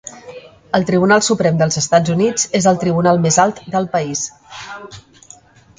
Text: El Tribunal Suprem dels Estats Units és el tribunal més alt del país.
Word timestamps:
El 0.77 0.85
Tribunal 0.89 1.21
Suprem 1.27 1.59
dels 1.59 1.77
Estats 1.81 2.13
Units 2.15 2.47
és 2.61 2.69
el 2.73 2.81
tribunal 2.85 3.23
més 3.27 3.39
alt 3.45 3.65
del 3.77 3.89
país. 3.97 4.27